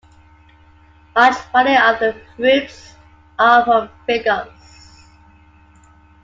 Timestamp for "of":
1.75-1.99